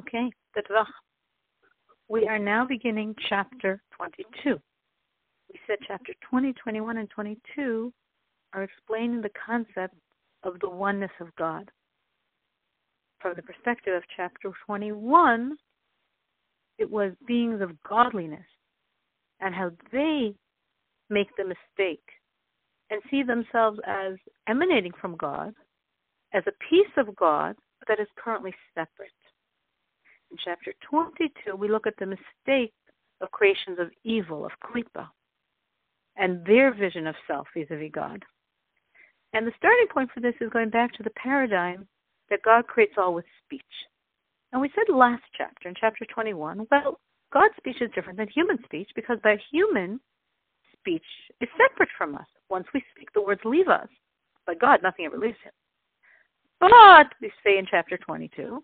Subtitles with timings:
[0.00, 0.30] Okay.
[2.08, 4.60] We are now beginning chapter 22.
[5.50, 7.92] We said chapter 20, 21, and 22
[8.54, 9.94] are explaining the concept
[10.42, 11.70] of the oneness of God.
[13.20, 15.56] From the perspective of chapter 21,
[16.78, 18.40] it was beings of godliness
[19.40, 20.34] and how they
[21.10, 22.04] make the mistake
[22.90, 24.14] and see themselves as
[24.48, 25.54] emanating from God,
[26.34, 27.56] as a piece of God
[27.88, 29.10] that is currently separate.
[30.32, 32.72] In chapter 22, we look at the mistake
[33.20, 35.06] of creations of evil, of Klippa,
[36.16, 38.24] and their vision of self vis a vis God.
[39.34, 41.86] And the starting point for this is going back to the paradigm
[42.30, 43.60] that God creates all with speech.
[44.52, 46.98] And we said last chapter, in chapter 21, well,
[47.30, 50.00] God's speech is different than human speech because by human
[50.78, 51.04] speech
[51.42, 52.26] is separate from us.
[52.48, 53.88] Once we speak, the words leave us.
[54.46, 55.52] By God, nothing ever leaves him.
[56.58, 58.62] But, we say in chapter 22,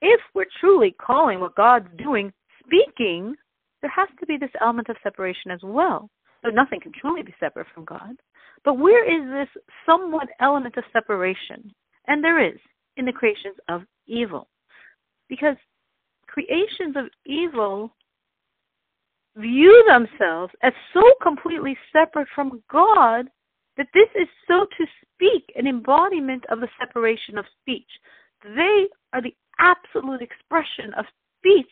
[0.00, 2.32] if we're truly calling what God's doing
[2.64, 3.34] speaking,
[3.82, 6.10] there has to be this element of separation as well.
[6.44, 8.16] So nothing can truly be separate from God.
[8.64, 11.72] But where is this somewhat element of separation?
[12.06, 12.58] And there is
[12.96, 14.48] in the creations of evil.
[15.28, 15.56] Because
[16.26, 17.92] creations of evil
[19.36, 23.26] view themselves as so completely separate from God
[23.76, 27.88] that this is, so to speak, an embodiment of the separation of speech.
[28.42, 31.04] They are the absolute expression of
[31.38, 31.70] speech,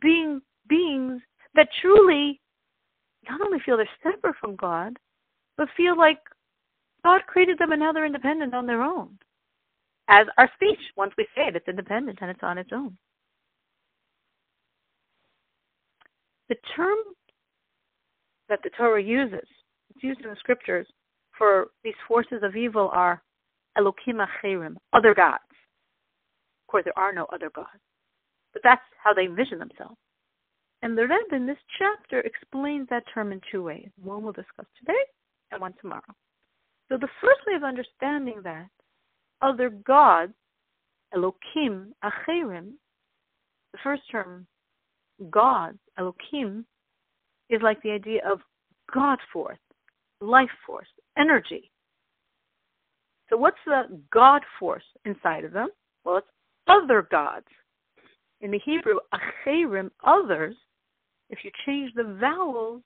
[0.00, 1.20] being beings
[1.54, 2.40] that truly
[3.28, 4.96] not only feel they're separate from God,
[5.56, 6.18] but feel like
[7.04, 9.18] God created them and now they're independent on their own.
[10.08, 12.96] As our speech, once we say it, it's independent and it's on its own.
[16.48, 16.96] The term
[18.48, 19.48] that the Torah uses,
[19.90, 20.86] it's used in the scriptures
[21.36, 23.22] for these forces of evil are
[23.76, 25.42] Elokim Acherim, other gods.
[26.66, 27.80] Of course, there are no other gods,
[28.52, 29.96] but that's how they envision themselves.
[30.82, 33.88] And the Rebbe in this chapter explains that term in two ways.
[34.02, 34.98] One we'll discuss today
[35.52, 36.02] and one tomorrow.
[36.88, 38.68] So the first way of understanding that,
[39.42, 40.32] other gods,
[41.14, 42.72] Elokim, Acherim,
[43.72, 44.46] the first term,
[45.30, 46.64] God, Elokim,
[47.48, 48.40] is like the idea of
[48.92, 49.58] God force,
[50.20, 51.70] life force, energy.
[53.30, 55.68] So what's the God force inside of them?
[56.04, 56.26] Well, it's
[56.66, 57.46] other gods.
[58.40, 60.56] In the Hebrew, acherim, others,
[61.30, 62.82] if you change the vowels,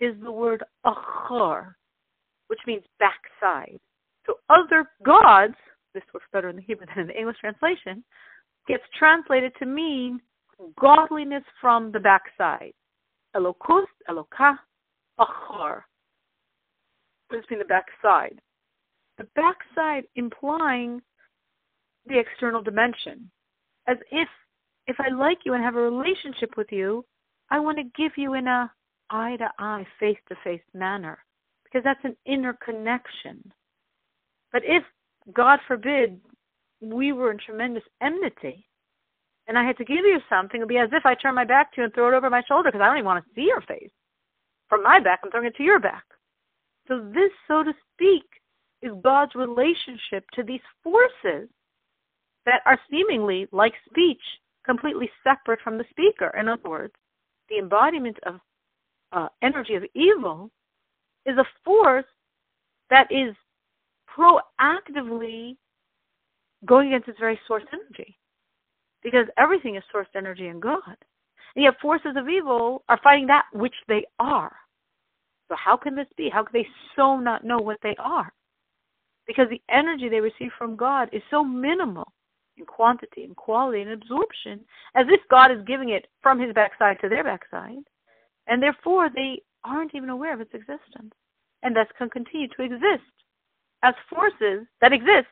[0.00, 1.74] is the word achar,
[2.48, 3.78] which means backside.
[4.26, 5.54] So other gods,
[5.94, 8.04] this works better in the Hebrew than in the English translation,
[8.68, 10.20] gets translated to mean
[10.78, 12.72] godliness from the backside.
[13.34, 14.56] Elokus, elokah,
[15.20, 15.82] achar.
[17.30, 18.40] This means the backside.
[19.18, 21.00] The backside implying
[22.06, 23.30] the external dimension.
[23.86, 24.28] As if
[24.86, 27.04] if I like you and have a relationship with you,
[27.50, 28.70] I want to give you in a
[29.10, 31.18] eye to eye, face to face manner.
[31.64, 33.52] Because that's an inner connection.
[34.52, 34.84] But if,
[35.32, 36.20] God forbid,
[36.80, 38.68] we were in tremendous enmity,
[39.48, 41.44] and I had to give you something, it would be as if I turn my
[41.44, 43.30] back to you and throw it over my shoulder because I don't even want to
[43.34, 43.90] see your face.
[44.68, 46.04] From my back, I'm throwing it to your back.
[46.88, 48.22] So this, so to speak,
[48.82, 51.48] is God's relationship to these forces
[52.46, 54.22] that are seemingly, like speech,
[54.64, 56.32] completely separate from the speaker.
[56.38, 56.94] In other words,
[57.50, 58.40] the embodiment of
[59.12, 60.50] uh, energy of evil
[61.26, 62.04] is a force
[62.90, 63.34] that is
[64.16, 65.56] proactively
[66.64, 68.16] going against its very source energy.
[69.02, 70.96] Because everything is source energy in God.
[71.54, 74.54] And yet forces of evil are fighting that which they are.
[75.48, 76.28] So how can this be?
[76.28, 78.32] How can they so not know what they are?
[79.26, 82.12] Because the energy they receive from God is so minimal
[82.56, 84.60] in quantity and quality and absorption,
[84.94, 87.84] as if God is giving it from his backside to their backside,
[88.46, 91.14] and therefore they aren't even aware of its existence,
[91.62, 93.02] and thus can continue to exist
[93.82, 95.28] as forces that exist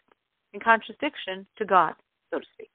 [0.53, 1.95] in contradiction to God,
[2.31, 2.71] so to speak.